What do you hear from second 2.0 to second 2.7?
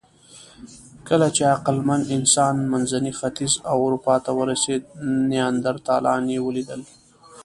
انسان